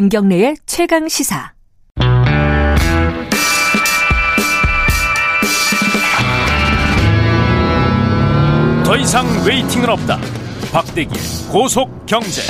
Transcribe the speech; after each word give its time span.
김경래의 0.00 0.56
최강 0.64 1.08
시사. 1.08 1.52
더 8.82 8.96
이상 8.96 9.26
웨이팅은 9.46 9.90
없다. 9.90 10.18
박대기의 10.72 11.52
고속 11.52 12.06
경제. 12.06 12.40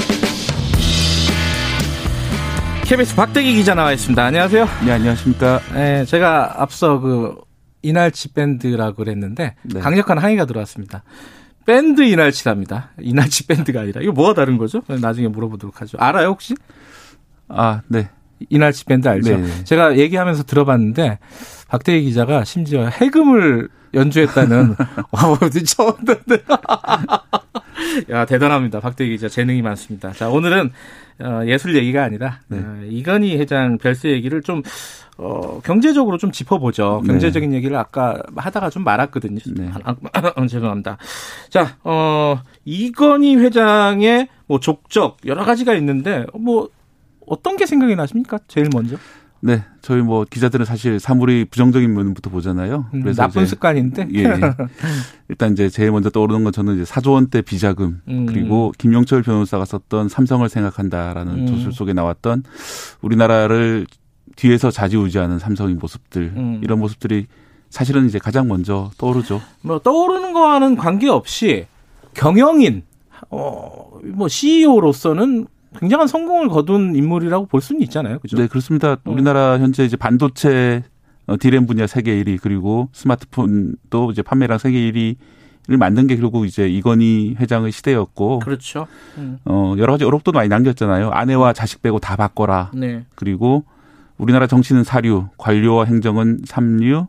KBS 2.84 3.16
박대기 3.16 3.52
기자 3.56 3.74
나와 3.74 3.94
있습니다. 3.94 4.24
안녕하세요. 4.24 4.68
네, 4.86 4.92
안녕하십니까. 4.92 5.60
네, 5.74 6.04
제가 6.04 6.62
앞서 6.62 7.00
그 7.00 7.34
이날치 7.82 8.32
밴드라고 8.32 8.94
그랬는데 8.94 9.56
네. 9.64 9.80
강력한 9.80 10.18
항의가 10.18 10.44
들어왔습니다. 10.44 11.02
밴드 11.66 12.02
이날치랍니다. 12.02 12.90
이날치 13.00 13.48
밴드가 13.48 13.80
아니라 13.80 14.02
이거 14.02 14.12
뭐가 14.12 14.34
다른 14.34 14.56
거죠? 14.56 14.82
나중에 14.86 15.26
물어보도록 15.26 15.80
하죠. 15.80 15.98
알아요 15.98 16.28
혹시? 16.28 16.54
아, 17.50 17.82
네. 17.88 18.08
이날치 18.48 18.84
밴드 18.86 19.08
알죠? 19.08 19.36
네. 19.36 19.64
제가 19.64 19.98
얘기하면서 19.98 20.44
들어봤는데 20.44 21.18
박대기 21.68 22.06
기자가 22.06 22.44
심지어 22.44 22.86
해금을 22.86 23.68
연주했다는 23.92 24.76
와 25.12 25.38
처음 25.66 25.92
듣는데 26.04 26.44
야 28.10 28.24
대단합니다 28.24 28.80
박대기 28.80 29.10
기자 29.10 29.28
재능이 29.28 29.62
많습니다. 29.62 30.12
자 30.12 30.28
오늘은 30.28 30.70
어, 31.20 31.42
예술 31.46 31.76
얘기가 31.76 32.02
아니라 32.02 32.40
네. 32.48 32.58
어, 32.58 32.82
이건희 32.88 33.36
회장 33.36 33.78
별세 33.78 34.10
얘기를 34.10 34.42
좀 34.42 34.62
어, 35.18 35.60
경제적으로 35.60 36.16
좀 36.16 36.32
짚어보죠. 36.32 37.00
네. 37.02 37.08
경제적인 37.08 37.52
얘기를 37.52 37.76
아까 37.76 38.22
하다가 38.36 38.70
좀 38.70 38.84
말았거든요. 38.84 39.38
네. 39.54 39.70
아, 39.84 39.94
아, 40.14 40.46
죄송합니다. 40.46 40.96
자, 41.50 41.76
어, 41.84 42.40
이건희 42.64 43.36
회장의 43.36 44.28
뭐 44.46 44.60
족적 44.60 45.18
여러 45.26 45.44
가지가 45.44 45.74
있는데 45.74 46.24
뭐 46.32 46.70
어떤 47.30 47.56
게 47.56 47.64
생각이 47.64 47.94
나십니까? 47.94 48.38
제일 48.48 48.68
먼저. 48.74 48.96
네. 49.38 49.64
저희 49.80 50.02
뭐 50.02 50.26
기자들은 50.28 50.66
사실 50.66 50.98
사물이 50.98 51.46
부정적인 51.46 51.94
면부터 51.94 52.28
보잖아요. 52.28 52.86
음, 52.92 53.02
그래서 53.02 53.22
나쁜 53.22 53.42
이제 53.42 53.50
습관인데. 53.50 54.08
예, 54.14 54.24
예. 54.24 54.30
일단 55.30 55.52
이제 55.52 55.68
제일 55.70 55.92
먼저 55.92 56.10
떠오르는 56.10 56.42
건 56.42 56.52
저는 56.52 56.74
이제 56.74 56.82
4조 56.84 57.12
원대 57.12 57.40
비자금 57.40 58.02
음. 58.08 58.26
그리고 58.26 58.72
김용철 58.78 59.22
변호사가 59.22 59.64
썼던 59.64 60.08
삼성을 60.08 60.46
생각한다라는 60.48 61.32
음. 61.34 61.46
조술 61.46 61.72
속에 61.72 61.92
나왔던 61.92 62.42
우리나라를 63.00 63.86
뒤에서 64.34 64.72
좌지우지하는 64.72 65.38
삼성의 65.38 65.76
모습들 65.76 66.32
음. 66.36 66.60
이런 66.64 66.80
모습들이 66.80 67.26
사실은 67.70 68.06
이제 68.06 68.18
가장 68.18 68.48
먼저 68.48 68.90
떠오르죠. 68.98 69.40
뭐 69.62 69.78
떠오르는 69.78 70.32
거와는 70.32 70.76
관계없이 70.76 71.66
경영인 72.14 72.82
어 73.30 73.90
뭐 74.04 74.28
CEO로서는 74.28 75.46
굉장한 75.78 76.08
성공을 76.08 76.48
거둔 76.48 76.96
인물이라고 76.96 77.46
볼 77.46 77.60
수는 77.60 77.82
있잖아요. 77.82 78.18
그죠? 78.18 78.36
네, 78.36 78.46
그렇습니다. 78.48 78.92
어. 78.92 79.10
우리나라 79.10 79.58
현재 79.58 79.84
이제 79.84 79.96
반도체 79.96 80.82
어, 81.26 81.36
디램 81.38 81.66
분야 81.66 81.86
세계 81.86 82.22
1위 82.22 82.38
그리고 82.42 82.88
스마트폰도 82.92 84.10
이제 84.10 84.22
판매량 84.22 84.58
세계 84.58 84.78
1위 84.90 85.16
를 85.68 85.76
만든 85.76 86.06
게 86.06 86.16
결국 86.16 86.46
이제 86.46 86.68
이건희 86.68 87.36
회장의 87.38 87.70
시대였고 87.70 88.40
그렇죠. 88.40 88.86
음. 89.18 89.38
어 89.44 89.74
여러 89.78 89.92
가지 89.92 90.04
어록도 90.04 90.32
많이 90.32 90.48
남겼잖아요. 90.48 91.10
아내와 91.10 91.52
자식 91.52 91.82
빼고 91.82 92.00
다 92.00 92.16
바꿔라. 92.16 92.70
네. 92.74 93.04
그리고 93.14 93.64
우리나라 94.16 94.46
정치는 94.46 94.84
사류, 94.84 95.28
관료와 95.36 95.84
행정은 95.84 96.40
삼류, 96.46 97.06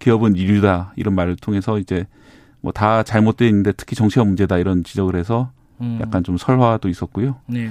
기업은 0.00 0.34
이류다 0.34 0.94
이런 0.96 1.14
말을 1.14 1.36
통해서 1.36 1.78
이제 1.78 2.06
뭐 2.62 2.72
다 2.72 3.02
잘못돼 3.02 3.46
있는데 3.48 3.72
특히 3.72 3.94
정치가 3.94 4.24
문제다 4.24 4.56
이런 4.58 4.82
지적을 4.82 5.14
해서 5.14 5.52
음. 5.80 5.98
약간 6.00 6.22
좀 6.24 6.36
설화도 6.36 6.88
있었고요. 6.88 7.36
네. 7.46 7.70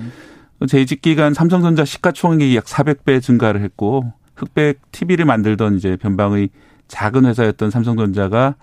재직 0.68 1.02
기간 1.02 1.34
삼성전자 1.34 1.84
시가총액이 1.84 2.56
약 2.56 2.66
400배 2.66 3.22
증가를 3.22 3.62
했고 3.62 4.14
흑백 4.36 4.80
TV를 4.92 5.26
만들던 5.26 5.76
이제 5.76 5.98
변방의 5.98 6.50
작은 6.88 7.26
회사였던 7.26 7.70
삼성전자가 7.70 8.56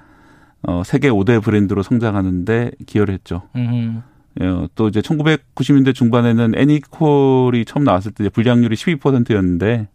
어 0.62 0.82
세계 0.84 1.08
5대 1.10 1.42
브랜드로 1.42 1.82
성장하는데 1.82 2.72
기여를 2.86 3.14
했죠. 3.14 3.42
음. 3.56 4.02
어, 4.40 4.66
또 4.74 4.88
이제 4.88 5.00
1990년대 5.00 5.94
중반에는 5.94 6.52
애니콜이 6.56 7.64
처음 7.64 7.84
나왔을 7.84 8.12
때 8.12 8.28
불량률이 8.28 8.76
12%였는데 8.76 9.88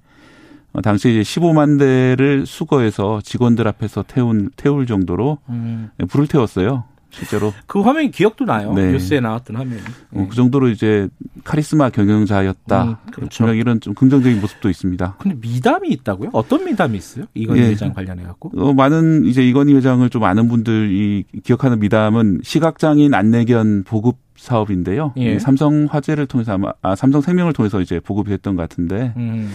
어, 0.73 0.81
당시 0.81 1.09
이제 1.09 1.21
15만 1.21 1.79
대를 1.79 2.45
수거해서 2.45 3.21
직원들 3.21 3.67
앞에서 3.67 4.03
태운 4.03 4.49
태울 4.57 4.85
정도로 4.85 5.37
음. 5.49 5.89
불을 6.09 6.27
태웠어요. 6.27 6.83
실제로 7.15 7.53
그 7.65 7.79
화면이 7.79 8.11
기억도 8.11 8.43
나요. 8.43 8.73
네. 8.73 8.91
뉴스에 8.91 9.21
나왔던 9.21 9.55
화면이. 9.55 9.81
어, 10.11 10.27
그 10.29 10.35
정도로 10.35 10.67
이제 10.67 11.07
카리스마 11.45 11.89
경영자였다. 11.89 12.83
음, 12.83 12.95
그렇죠. 13.13 13.45
분명 13.45 13.57
이런 13.57 13.79
좀 13.79 13.93
긍정적인 13.93 14.41
모습도 14.41 14.69
있습니다. 14.69 15.15
근데 15.19 15.37
미담이 15.39 15.87
있다고요? 15.89 16.31
어떤 16.33 16.65
미담이 16.65 16.97
있어요? 16.97 17.25
이건희 17.33 17.61
예. 17.61 17.69
회장 17.69 17.93
관련해 17.93 18.23
갖고. 18.23 18.51
어, 18.57 18.73
많은 18.73 19.25
이제 19.25 19.47
이건희 19.47 19.73
회장을 19.75 20.09
좀 20.09 20.25
아는 20.25 20.49
분들이 20.49 21.23
기억하는 21.43 21.79
미담은 21.79 22.41
시각장애인 22.43 23.13
안내견 23.13 23.83
보급 23.85 24.17
사업인데요. 24.35 25.13
예. 25.17 25.35
이 25.35 25.39
삼성 25.39 25.87
화재를 25.89 26.25
통해서 26.25 26.51
아마 26.53 26.73
아, 26.81 26.95
삼성 26.95 27.21
생명을 27.21 27.53
통해서 27.53 27.79
이제 27.79 28.01
보급이 28.01 28.29
됐던 28.31 28.57
것 28.57 28.63
같은데 28.63 29.13
음. 29.15 29.53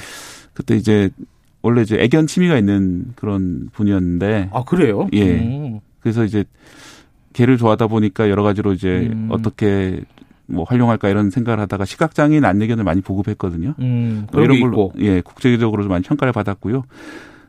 그때 0.54 0.76
이제 0.76 1.10
원래 1.60 1.82
이제 1.82 1.98
애견 2.00 2.26
취미가 2.26 2.56
있는 2.56 3.12
그런 3.16 3.68
분이었는데 3.72 4.48
아 4.50 4.64
그래요? 4.64 5.08
예. 5.12 5.38
음. 5.38 5.80
그래서 6.00 6.24
이제 6.24 6.44
개를 7.32 7.56
좋아하다 7.58 7.86
보니까 7.88 8.28
여러 8.30 8.42
가지로 8.42 8.72
이제 8.72 9.08
음. 9.12 9.28
어떻게 9.30 10.00
뭐 10.46 10.64
활용할까 10.64 11.08
이런 11.08 11.30
생각을 11.30 11.60
하다가 11.60 11.84
시각장애인 11.84 12.44
안내견을 12.44 12.82
많이 12.84 13.00
보급했거든요. 13.00 13.74
음. 13.78 14.26
이런 14.34 14.60
걸로. 14.60 14.92
예 14.98 15.20
국제적으로 15.20 15.82
좀 15.82 15.90
많이 15.90 16.02
평가를 16.02 16.32
받았고요. 16.32 16.84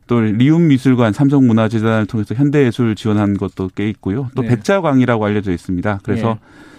또 0.07 0.19
리움 0.19 0.67
미술관 0.67 1.13
삼성문화재단을 1.13 2.05
통해서 2.05 2.35
현대예술 2.35 2.95
지원한 2.95 3.37
것도 3.37 3.69
꽤 3.75 3.89
있고요. 3.89 4.29
또 4.35 4.41
네. 4.41 4.49
백자광이라고 4.49 5.25
알려져 5.25 5.51
있습니다. 5.51 6.01
그래서 6.03 6.37
예. 6.39 6.71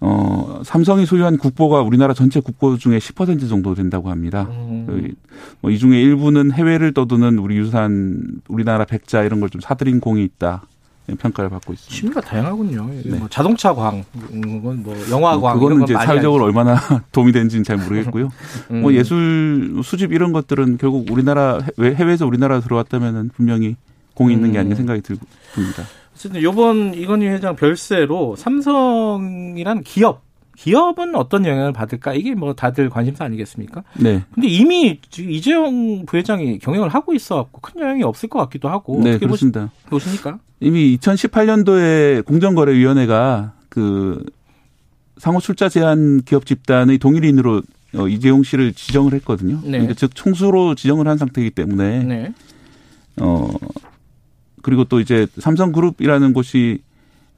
어 0.00 0.60
삼성이 0.62 1.06
소유한 1.06 1.38
국보가 1.38 1.80
우리나라 1.80 2.12
전체 2.12 2.38
국보 2.38 2.76
중에 2.76 2.98
10% 2.98 3.48
정도 3.48 3.74
된다고 3.74 4.10
합니다. 4.10 4.46
음. 4.50 5.14
뭐이 5.62 5.78
중에 5.78 6.00
일부는 6.02 6.52
해외를 6.52 6.92
떠도는 6.92 7.38
우리 7.38 7.56
유산 7.56 8.22
우리나라 8.46 8.84
백자 8.84 9.22
이런 9.24 9.40
걸 9.40 9.48
좀 9.48 9.60
사들인 9.62 10.00
공이 10.00 10.22
있다 10.22 10.66
평가를 11.14 11.50
받고 11.50 11.72
있습니다. 11.72 11.94
취미가 11.94 12.20
다양하군요. 12.20 12.90
네. 13.04 13.16
뭐 13.18 13.28
자동차 13.30 13.72
광, 13.72 14.04
뭐 14.32 14.74
영화 15.10 15.32
뭐광 15.34 15.54
그거는 15.54 15.76
이런 15.76 15.82
이제 15.84 15.94
사회적으로 15.94 16.44
얼마나 16.44 16.74
도움이 17.12 17.30
되는지는 17.32 17.62
잘 17.64 17.76
모르겠고요. 17.76 18.28
음. 18.72 18.82
뭐 18.82 18.92
예술 18.92 19.80
수집 19.84 20.12
이런 20.12 20.32
것들은 20.32 20.78
결국 20.78 21.10
우리나라 21.10 21.60
해- 21.80 21.94
해외에서 21.94 22.26
우리나라 22.26 22.60
들어왔다면은 22.60 23.30
분명히 23.36 23.76
공이 24.14 24.34
있는 24.34 24.50
게 24.52 24.58
음. 24.58 24.60
아닌가 24.60 24.76
생각이 24.76 25.00
들- 25.02 25.18
듭니다. 25.54 25.84
어쨌든 26.14 26.40
이번 26.40 26.94
이건희 26.94 27.26
회장 27.28 27.54
별세로 27.54 28.34
삼성이란 28.36 29.82
기업, 29.82 30.22
기업은 30.56 31.14
어떤 31.14 31.44
영향을 31.44 31.72
받을까? 31.72 32.14
이게 32.14 32.34
뭐 32.34 32.54
다들 32.54 32.90
관심사 32.90 33.24
아니겠습니까? 33.24 33.84
네. 33.98 34.24
근데 34.34 34.48
이미 34.48 35.00
지금 35.10 35.30
이재용 35.30 36.06
부회장이 36.06 36.58
경영을 36.58 36.88
하고 36.88 37.14
있어갖고 37.14 37.60
큰 37.60 37.80
영향이 37.80 38.02
없을 38.02 38.28
것 38.28 38.38
같기도 38.40 38.68
하고 38.68 39.00
네, 39.02 39.10
어떻게 39.10 39.26
보시, 39.26 39.44
그렇습니다. 39.50 39.70
보십니까? 39.88 40.38
이미 40.60 40.96
2018년도에 40.98 42.24
공정거래위원회가 42.24 43.52
그 43.68 44.24
상호 45.18 45.40
출자 45.40 45.68
제한 45.68 46.22
기업 46.22 46.46
집단의 46.46 46.98
동일인으로 46.98 47.62
어, 47.94 48.08
이재용 48.08 48.42
씨를 48.42 48.72
지정을 48.72 49.12
했거든요. 49.14 49.60
네. 49.62 49.72
그러니까 49.72 49.94
즉 49.94 50.14
총수로 50.14 50.74
지정을 50.74 51.06
한 51.06 51.18
상태이기 51.18 51.50
때문에 51.50 52.02
네. 52.04 52.34
어 53.20 53.50
그리고 54.62 54.84
또 54.84 55.00
이제 55.00 55.26
삼성그룹이라는 55.38 56.32
곳이 56.32 56.80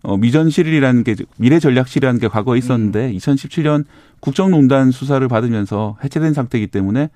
어 0.02 0.16
미전실이라는 0.16 1.04
게 1.04 1.16
미래전략실이라는 1.38 2.20
게 2.20 2.28
과거에 2.28 2.58
있었는데 2.58 3.12
2017년 3.14 3.84
국정농단 4.20 4.90
수사를 4.90 5.26
받으면서 5.28 5.96
해체된 6.04 6.32
상태이기 6.34 6.68
때문에 6.68 7.10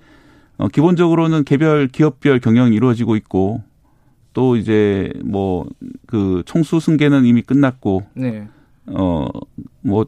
어 0.59 0.69
기본적으로는 0.69 1.45
개별 1.45 1.89
기업별 1.89 2.41
경영이 2.41 2.75
이루어지고 2.77 3.17
있고 3.17 3.63
또 4.33 4.57
이제 4.57 5.13
뭐 5.25 5.67
그 6.07 6.43
총수 6.45 6.79
승계는 6.79 7.25
이미 7.25 7.41
끝났고 7.41 8.03
네. 8.15 8.47
어뭐 8.87 10.07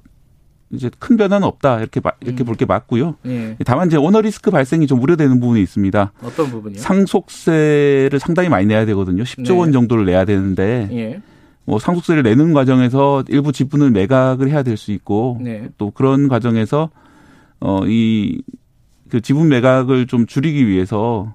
이제 0.70 0.90
큰 0.98 1.16
변화는 1.16 1.46
없다 1.46 1.78
이렇게 1.78 2.00
마- 2.00 2.12
이렇게 2.20 2.42
음. 2.42 2.46
볼게 2.46 2.64
맞고요. 2.66 3.14
네. 3.22 3.56
다만 3.64 3.86
이제 3.86 3.96
오너 3.96 4.20
리스크 4.20 4.50
발생이 4.50 4.86
좀 4.86 5.00
우려되는 5.02 5.40
부분이 5.40 5.62
있습니다. 5.62 6.12
어떤 6.22 6.50
부분이요? 6.50 6.78
상속세를 6.80 8.18
상당히 8.20 8.48
많이 8.48 8.66
내야 8.66 8.84
되거든요. 8.86 9.22
10조 9.22 9.44
네. 9.52 9.58
원 9.58 9.72
정도를 9.72 10.04
내야 10.04 10.24
되는데 10.24 10.88
예. 10.92 11.22
뭐 11.66 11.78
상속세를 11.78 12.22
내는 12.22 12.52
과정에서 12.52 13.24
일부 13.28 13.52
지분을 13.52 13.90
매각을 13.90 14.50
해야 14.50 14.62
될 14.62 14.76
수 14.76 14.92
있고 14.92 15.38
네. 15.40 15.68
또 15.78 15.90
그런 15.90 16.28
과정에서 16.28 16.90
어이 17.60 18.42
그 19.08 19.20
지분 19.20 19.48
매각을 19.48 20.06
좀 20.06 20.26
줄이기 20.26 20.66
위해서 20.66 21.34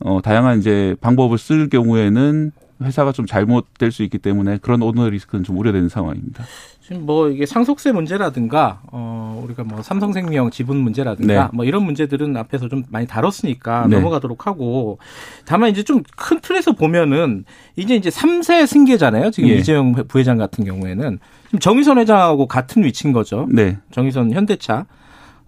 어 0.00 0.20
다양한 0.22 0.58
이제 0.58 0.96
방법을 1.00 1.38
쓸 1.38 1.68
경우에는 1.68 2.50
회사가 2.84 3.12
좀 3.12 3.26
잘못될 3.26 3.92
수 3.92 4.02
있기 4.02 4.18
때문에 4.18 4.58
그런 4.62 4.82
오너 4.82 5.08
리스크는 5.08 5.44
좀 5.44 5.58
우려되는 5.58 5.88
상황입니다. 5.88 6.44
지금 6.80 7.06
뭐 7.06 7.28
이게 7.28 7.46
상속세 7.46 7.92
문제라든가 7.92 8.82
어 8.90 9.40
우리가 9.44 9.64
뭐 9.64 9.82
삼성생명 9.82 10.50
지분 10.50 10.78
문제라든가 10.78 11.44
네. 11.44 11.48
뭐 11.52 11.64
이런 11.64 11.84
문제들은 11.84 12.36
앞에서 12.36 12.68
좀 12.68 12.82
많이 12.90 13.06
다뤘으니까 13.06 13.86
네. 13.88 13.96
넘어가도록 13.96 14.46
하고 14.46 14.98
다만 15.44 15.70
이제 15.70 15.82
좀 15.82 16.02
큰 16.16 16.40
틀에서 16.40 16.72
보면은 16.72 17.44
이제 17.76 17.94
이제 17.94 18.10
3세 18.10 18.66
승계잖아요. 18.66 19.30
지금 19.30 19.48
예. 19.50 19.54
이재용 19.54 19.92
부회장 19.92 20.38
같은 20.38 20.64
경우에는 20.64 21.18
지금 21.46 21.58
정의선 21.58 21.98
회장하고 21.98 22.46
같은 22.46 22.84
위치인 22.84 23.12
거죠. 23.12 23.48
네. 23.50 23.78
정의선 23.90 24.32
현대차 24.32 24.86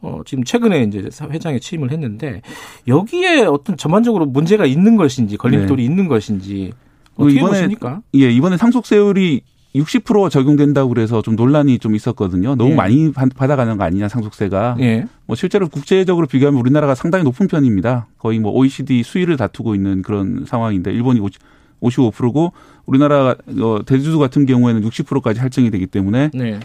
어, 0.01 0.21
지금 0.27 0.45
최근에 0.45 0.83
이제 0.83 1.09
회장에 1.31 1.59
취임을 1.59 1.91
했는데 1.91 2.43
여기에 2.87 3.43
어떤 3.43 3.77
전반적으로 3.77 4.27
문제가 4.27 4.67
있는 4.67 4.97
것인지 4.97 5.37
걸림돌이 5.37 5.83
있는 5.85 6.09
것인지 6.09 6.73
어떻게 7.17 7.35
네. 7.35 7.41
이번에 7.41 7.53
보십니까? 7.53 8.03
예, 8.15 8.31
이번에 8.31 8.57
상속세율이 8.57 9.43
60% 9.75 10.31
적용된다고 10.31 10.89
그래서 10.89 11.21
좀 11.21 11.35
논란이 11.35 11.79
좀 11.81 11.97
있었거든요. 11.97 12.55
너무 12.55 12.71
예. 12.71 12.75
많이 12.77 13.11
받- 13.13 13.35
받아가는 13.35 13.77
거 13.77 13.83
아니냐 13.85 14.09
상속세가. 14.09 14.77
예. 14.81 15.07
뭐 15.27 15.35
실제로 15.35 15.69
국제적으로 15.69 16.27
비교하면 16.29 16.61
우리나라가 16.61 16.95
상당히 16.95 17.25
높은 17.25 17.49
편입니다. 17.49 18.07
거의 18.19 18.39
뭐 18.39 18.53
OECD 18.53 19.03
수위를 19.03 19.37
다투고 19.37 19.75
있는 19.75 20.03
그런 20.03 20.45
상황인데 20.47 20.93
일본이 20.93 21.21
55%고 21.81 22.53
우리나라 22.87 23.35
어, 23.61 23.79
대주주 23.85 24.19
같은 24.19 24.47
경우에는 24.47 24.83
60%까지 24.89 25.41
할증이 25.41 25.71
되기 25.71 25.87
때문에 25.87 26.31
네. 26.35 26.61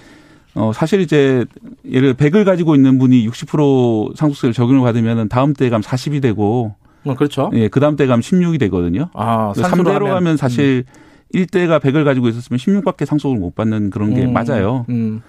어 0.55 0.71
사실 0.73 1.01
이제 1.01 1.45
예를 1.89 2.13
100을 2.15 2.43
가지고 2.43 2.75
있는 2.75 2.97
분이 2.97 3.27
60% 3.27 4.15
상속세를 4.17 4.53
적용을 4.53 4.81
받으면은 4.81 5.29
다음 5.29 5.53
때 5.53 5.69
가면 5.69 5.81
40이 5.83 6.21
되고 6.21 6.75
뭐 7.03 7.15
그렇죠. 7.15 7.49
예, 7.53 7.67
그 7.67 7.79
다음 7.79 7.95
때 7.95 8.05
가면 8.07 8.21
16이 8.21 8.59
되거든요. 8.61 9.09
아, 9.13 9.51
그 9.53 9.61
산수로 9.61 9.83
3대로 9.83 10.05
하면 10.07 10.37
사실 10.37 10.85
일 11.31 11.45
1대가 11.45 11.79
100을 11.79 12.03
가지고 12.03 12.27
있었으면 12.27 12.57
16밖에 12.57 13.05
상속을 13.05 13.37
못 13.37 13.55
받는 13.55 13.89
그런 13.91 14.13
게 14.13 14.25
음, 14.25 14.33
맞아요. 14.33 14.85
음. 14.89 15.21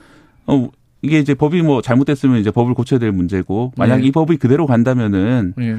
어, 0.47 0.69
이게 1.03 1.19
이제 1.19 1.35
법이 1.35 1.63
뭐 1.63 1.83
잘못됐으면 1.83 2.39
이제 2.39 2.51
법을 2.51 2.75
고쳐야 2.75 2.99
될 2.99 3.13
문제고 3.13 3.73
만약 3.77 3.99
네. 3.99 4.07
이 4.07 4.11
법이 4.11 4.37
그대로 4.37 4.67
간다면은 4.67 5.55
예. 5.61 5.79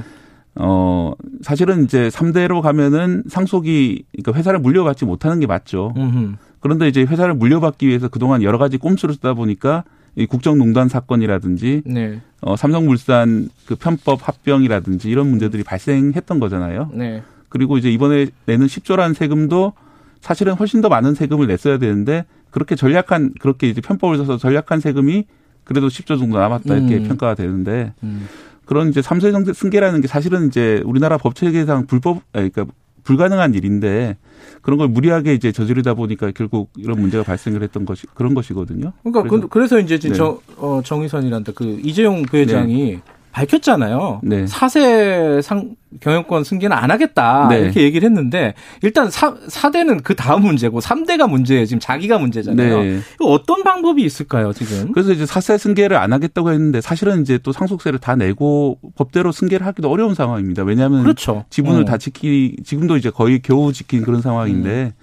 어 0.55 1.13
사실은 1.41 1.83
이제 1.83 2.09
3대로 2.09 2.61
가면은 2.61 3.23
상속이 3.27 4.03
그러니까 4.11 4.33
회사를 4.37 4.59
물려받지 4.59 5.05
못하는 5.05 5.39
게 5.39 5.47
맞죠. 5.47 5.93
음흠. 5.95 6.35
그런데 6.59 6.87
이제 6.87 7.01
회사를 7.03 7.35
물려받기 7.35 7.87
위해서 7.87 8.07
그동안 8.07 8.43
여러 8.43 8.57
가지 8.57 8.77
꼼수를 8.77 9.15
쓰다 9.15 9.33
보니까 9.33 9.83
이 10.15 10.25
국정농단 10.25 10.89
사건이라든지 10.89 11.83
네. 11.85 12.19
어 12.41 12.55
삼성물산 12.55 13.49
그 13.65 13.75
편법 13.75 14.27
합병이라든지 14.27 15.09
이런 15.09 15.27
문제들이 15.27 15.63
발생했던 15.63 16.39
거잖아요. 16.39 16.89
네. 16.93 17.23
그리고 17.49 17.77
이제 17.77 17.89
이번에 17.91 18.27
내는 18.45 18.67
10조라는 18.67 19.13
세금도 19.13 19.73
사실은 20.19 20.53
훨씬 20.53 20.81
더 20.81 20.89
많은 20.89 21.15
세금을 21.15 21.47
냈어야 21.47 21.77
되는데 21.77 22.25
그렇게 22.49 22.75
전략한 22.75 23.33
그렇게 23.39 23.69
이제 23.69 23.81
편법을 23.81 24.17
써서 24.17 24.37
전략한 24.37 24.79
세금이 24.79 25.25
그래도 25.63 25.87
10조 25.87 26.19
정도 26.19 26.37
남았다 26.37 26.75
이렇게 26.75 26.97
음. 26.97 27.03
평가가 27.07 27.35
되는데 27.35 27.93
음. 28.03 28.27
그런 28.65 28.89
이제 28.89 29.01
삼세 29.01 29.31
승계라는 29.53 30.01
게 30.01 30.07
사실은 30.07 30.47
이제 30.47 30.81
우리나라 30.85 31.17
법 31.17 31.35
체계상 31.35 31.87
불법 31.87 32.21
그러니까 32.31 32.65
불가능한 33.03 33.53
일인데 33.53 34.17
그런 34.61 34.77
걸 34.77 34.87
무리하게 34.87 35.33
이제 35.33 35.51
저지르다 35.51 35.93
보니까 35.95 36.31
결국 36.31 36.69
이런 36.77 36.99
문제가 37.01 37.23
발생을 37.23 37.63
했던 37.63 37.85
것이 37.85 38.05
그런 38.13 38.33
것이거든요. 38.33 38.93
그러니까 39.03 39.23
그래서- 39.23 39.41
그, 39.41 39.47
그래서 39.47 39.79
이제 39.79 39.97
네. 39.99 40.13
정, 40.13 40.39
어, 40.57 40.81
정의선이란다 40.83 41.53
그 41.53 41.79
이재용 41.83 42.23
부회장이 42.23 42.99
밝혔잖아요. 43.31 44.21
네. 44.23 44.45
사세 44.47 45.41
상 45.41 45.75
경영권 45.99 46.43
승계는 46.43 46.75
안 46.75 46.91
하겠다 46.91 47.47
네. 47.49 47.59
이렇게 47.59 47.81
얘기를 47.83 48.07
했는데 48.07 48.53
일단 48.81 49.09
사, 49.09 49.33
4대는 49.35 50.03
그 50.03 50.15
다음 50.15 50.43
문제고 50.43 50.79
3대가 50.79 51.29
문제예요. 51.29 51.65
지금 51.65 51.79
자기가 51.79 52.17
문제잖아요. 52.17 52.81
네. 52.81 52.99
어떤 53.19 53.63
방법이 53.63 54.03
있을까요, 54.03 54.53
지금? 54.53 54.91
그래서 54.91 55.11
이제 55.11 55.25
사세 55.25 55.57
승계를 55.57 55.97
안 55.97 56.13
하겠다고 56.13 56.51
했는데 56.51 56.81
사실은 56.81 57.21
이제 57.21 57.37
또 57.37 57.51
상속세를 57.51 57.99
다 57.99 58.15
내고 58.15 58.79
법대로 58.95 59.31
승계를 59.31 59.65
하기도 59.65 59.89
어려운 59.89 60.15
상황입니다. 60.15 60.63
왜냐하면 60.63 61.03
그렇죠. 61.03 61.45
지분을 61.49 61.81
어. 61.81 61.85
다 61.85 61.97
지키 61.97 62.55
지금도 62.63 62.97
이제 62.97 63.09
거의 63.09 63.41
겨우 63.41 63.73
지킨 63.73 64.01
그런 64.01 64.21
상황인데 64.21 64.93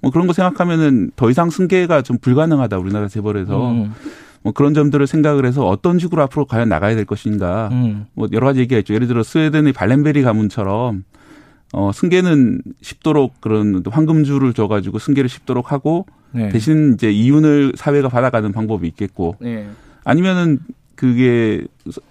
뭐 0.00 0.10
그런 0.10 0.26
거 0.26 0.32
생각하면은 0.32 1.10
더 1.16 1.30
이상 1.30 1.50
승계가 1.50 2.02
좀 2.02 2.18
불가능하다 2.18 2.78
우리나라 2.78 3.08
재벌에서 3.08 3.70
음, 3.70 3.94
뭐 4.46 4.52
그런 4.52 4.74
점들을 4.74 5.04
생각을 5.08 5.44
해서 5.44 5.66
어떤 5.66 5.98
식으로 5.98 6.22
앞으로 6.22 6.44
과연 6.44 6.68
나가야 6.68 6.94
될 6.94 7.04
것인가 7.04 7.68
음. 7.72 8.06
뭐 8.14 8.28
여러 8.30 8.46
가지 8.46 8.60
얘기가 8.60 8.78
있죠. 8.78 8.94
예를 8.94 9.08
들어 9.08 9.24
스웨덴의 9.24 9.72
발렌베리 9.72 10.22
가문처럼 10.22 11.02
어 11.72 11.90
승계는 11.92 12.62
쉽도록 12.80 13.40
그런 13.40 13.82
황금줄을 13.84 14.52
줘가지고 14.52 15.00
승계를 15.00 15.28
쉽도록 15.28 15.72
하고 15.72 16.06
네. 16.30 16.48
대신 16.50 16.94
이제 16.94 17.10
이윤을 17.10 17.72
사회가 17.74 18.08
받아가는 18.08 18.52
방법이 18.52 18.86
있겠고 18.86 19.34
네. 19.40 19.66
아니면은 20.04 20.60
그게 20.94 21.64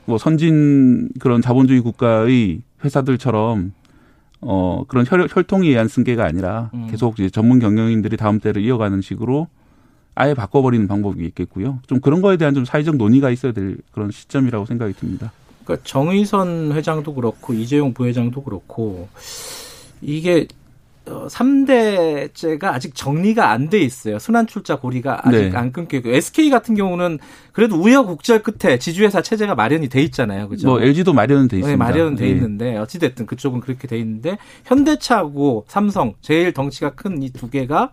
뭐 0.04 0.18
선진 0.18 1.08
그런 1.22 1.42
자본주의 1.42 1.80
국가의 1.80 2.64
회사들처럼 2.84 3.72
어 4.42 4.84
그런 4.90 5.06
혈, 5.08 5.26
혈통에 5.32 5.70
의한 5.70 5.88
승계가 5.88 6.26
아니라 6.26 6.70
음. 6.74 6.88
계속 6.92 7.18
이제 7.18 7.30
전문 7.30 7.60
경영인들이 7.60 8.18
다음 8.18 8.42
때를 8.42 8.62
이어가는 8.62 9.00
식으로 9.00 9.48
아예 10.16 10.34
바꿔버리는 10.34 10.88
방법이 10.88 11.24
있겠고요. 11.26 11.80
좀 11.88 12.00
그런 12.00 12.22
거에 12.22 12.38
대한 12.38 12.54
좀 12.54 12.66
사회적 12.66 12.96
논의가 12.96 13.30
있어야 13.30 13.52
될 13.52 13.78
그런 13.92 14.12
시점이라고 14.12 14.66
생각이 14.66 14.94
듭니다. 14.94 15.32
그러니까 15.64 15.86
정의선 15.86 16.72
회장도 16.72 17.14
그렇고 17.16 17.54
이재용 17.54 17.94
부회장도 17.94 18.44
그렇고 18.44 19.10
이게 20.02 20.48
어, 21.08 21.28
3대째가 21.28 22.66
아직 22.66 22.96
정리가 22.96 23.50
안 23.52 23.70
돼 23.70 23.80
있어요. 23.80 24.20
순환 24.20 24.46
출자 24.48 24.76
고리가 24.78 25.28
아직 25.28 25.50
네. 25.50 25.58
안 25.58 25.72
끊겨 25.72 25.98
있고 25.98 26.10
SK 26.10 26.50
같은 26.50 26.76
경우는 26.76 27.20
그래도 27.52 27.76
우여곡절 27.78 28.44
끝에 28.44 28.78
지주회사 28.78 29.22
체제가 29.22 29.56
마련이 29.56 29.90
돼 29.90 30.02
있잖아요. 30.04 30.48
그죠? 30.50 30.68
뭐 30.68 30.82
LG도 30.82 31.14
마련은 31.14 31.48
돼 31.48 31.58
있습니다. 31.58 31.72
네, 31.72 31.78
마련은 31.78 32.16
돼 32.16 32.26
예. 32.26 32.30
있는데 32.30 32.78
어찌 32.78 33.00
됐든 33.00 33.26
그쪽은 33.26 33.60
그렇게 33.60 33.88
돼 33.88 33.98
있는데 33.98 34.38
현대차하고 34.66 35.66
삼성 35.68 36.14
제일 36.22 36.54
덩치가 36.54 36.92
큰 36.92 37.22
이 37.24 37.30
두 37.32 37.50
개가 37.50 37.92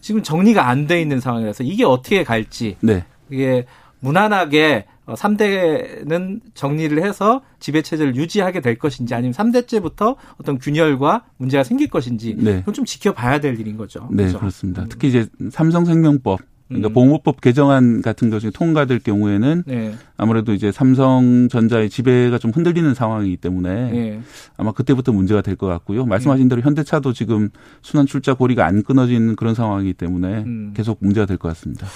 지금 0.00 0.22
정리가 0.22 0.68
안 0.68 0.86
돼 0.86 1.00
있는 1.00 1.20
상황이라서 1.20 1.64
이게 1.64 1.84
어떻게 1.84 2.24
갈지 2.24 2.76
네. 2.80 3.04
이게 3.30 3.66
무난하게 4.00 4.86
어, 5.10 5.14
3대는 5.14 6.40
정리를 6.54 7.02
해서 7.04 7.42
지배 7.58 7.82
체제를 7.82 8.14
유지하게 8.14 8.60
될 8.60 8.78
것인지 8.78 9.12
아니면 9.14 9.32
3대째부터 9.32 10.14
어떤 10.40 10.58
균열과 10.58 11.24
문제가 11.36 11.64
생길 11.64 11.88
것인지 11.88 12.36
네. 12.38 12.60
그건 12.60 12.74
좀 12.74 12.84
지켜봐야 12.84 13.40
될 13.40 13.58
일인 13.58 13.76
거죠. 13.76 14.08
네, 14.12 14.26
그죠? 14.26 14.38
그렇습니다. 14.38 14.86
특히 14.88 15.08
이제 15.08 15.26
삼성생명법 15.50 16.40
그러니까 16.68 16.88
음. 16.90 16.92
보호법 16.94 17.40
개정안 17.40 18.00
같은 18.00 18.30
것이 18.30 18.52
통과될 18.52 19.00
경우에는 19.00 19.64
네. 19.66 19.92
아무래도 20.16 20.52
이제 20.52 20.70
삼성전자의 20.70 21.90
지배가 21.90 22.38
좀 22.38 22.52
흔들리는 22.52 22.94
상황이기 22.94 23.38
때문에 23.38 23.90
네. 23.90 24.20
아마 24.56 24.70
그때부터 24.70 25.10
문제가 25.10 25.42
될 25.42 25.56
것 25.56 25.66
같고요. 25.66 26.06
말씀하신 26.06 26.48
대로 26.48 26.62
현대차도 26.62 27.12
지금 27.12 27.48
순환 27.82 28.06
출자 28.06 28.34
고리가 28.34 28.64
안 28.64 28.84
끊어지는 28.84 29.34
그런 29.34 29.56
상황이기 29.56 29.94
때문에 29.94 30.44
음. 30.46 30.72
계속 30.76 30.98
문제가 31.00 31.26
될 31.26 31.38
것 31.38 31.48
같습니다. 31.48 31.88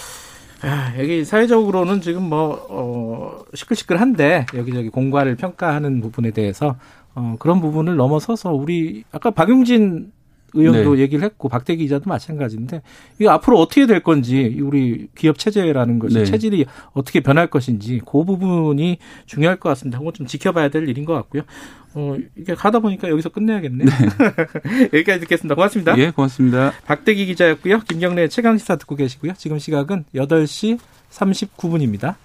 아, 0.62 0.94
여기 0.98 1.24
사회적으로는 1.24 2.00
지금 2.00 2.22
뭐, 2.28 2.66
어, 2.70 3.44
시끌시끌한데, 3.54 4.46
여기저기 4.54 4.88
공과를 4.88 5.36
평가하는 5.36 6.00
부분에 6.00 6.30
대해서, 6.30 6.76
어, 7.14 7.36
그런 7.38 7.60
부분을 7.60 7.96
넘어서서 7.96 8.52
우리, 8.52 9.04
아까 9.12 9.30
박용진 9.30 10.12
의원도 10.54 10.94
네. 10.94 11.02
얘기를 11.02 11.24
했고, 11.24 11.48
박대기 11.48 11.84
기자도 11.84 12.08
마찬가지인데, 12.08 12.82
이거 13.18 13.30
앞으로 13.30 13.58
어떻게 13.60 13.86
될 13.86 14.00
건지, 14.00 14.58
우리 14.62 15.08
기업 15.14 15.38
체제라는 15.38 15.98
것이, 15.98 16.18
네. 16.18 16.24
체질이 16.24 16.66
어떻게 16.92 17.20
변할 17.20 17.48
것인지, 17.48 18.00
그 18.04 18.24
부분이 18.24 18.98
중요할 19.26 19.56
것 19.56 19.68
같습니다. 19.70 19.98
그건 19.98 20.14
좀 20.14 20.26
지켜봐야 20.26 20.68
될 20.68 20.88
일인 20.88 21.04
것 21.04 21.14
같고요. 21.14 21.42
어, 21.94 22.16
이게 22.36 22.54
가다 22.54 22.80
보니까 22.80 23.08
여기서 23.08 23.28
끝내야겠네요. 23.28 23.86
여기까지 24.92 25.20
듣겠습니다. 25.20 25.54
고맙습니다. 25.54 25.96
예, 25.98 26.10
고맙습니다. 26.10 26.72
박대기 26.86 27.26
기자였고요. 27.26 27.80
김경래 27.80 28.28
최강 28.28 28.58
시사 28.58 28.76
듣고 28.76 28.96
계시고요. 28.96 29.34
지금 29.36 29.58
시각은 29.58 30.04
8시 30.14 30.78
39분입니다. 31.10 32.16